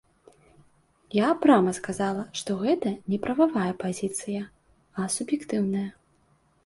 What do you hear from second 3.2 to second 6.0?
прававая пазіцыя, а суб'ектыўная.